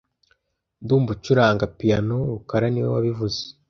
Ndumva 0.83 1.09
ucuranga 1.17 1.65
piyano 1.77 2.17
rukara 2.31 2.65
niwe 2.69 2.89
wabivuze 2.95 3.41